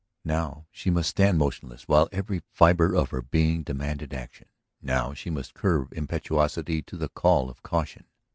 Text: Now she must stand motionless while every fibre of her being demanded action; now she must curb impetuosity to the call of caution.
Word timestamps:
Now 0.25 0.65
she 0.71 0.89
must 0.89 1.11
stand 1.11 1.37
motionless 1.37 1.83
while 1.87 2.09
every 2.11 2.41
fibre 2.49 2.95
of 2.95 3.11
her 3.11 3.21
being 3.21 3.61
demanded 3.61 4.15
action; 4.15 4.47
now 4.81 5.13
she 5.13 5.29
must 5.29 5.53
curb 5.53 5.93
impetuosity 5.93 6.81
to 6.81 6.97
the 6.97 7.09
call 7.09 7.51
of 7.51 7.61
caution. 7.61 8.05